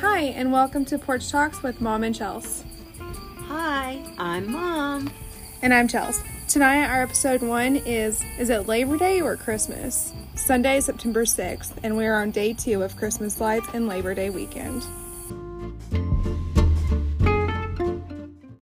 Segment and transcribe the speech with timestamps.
[0.00, 2.62] Hi, and welcome to Porch Talks with Mom and Chels.
[3.48, 5.10] Hi, I'm Mom.
[5.60, 6.22] And I'm Chels.
[6.46, 10.12] Tonight, our episode one is Is it Labor Day or Christmas?
[10.36, 14.30] Sunday, September 6th, and we are on day two of Christmas lights and Labor Day
[14.30, 14.84] weekend.